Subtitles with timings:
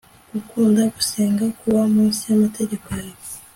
[0.27, 3.21] kugukunda, kugusenga, kubaho munsi y'amategeko yawe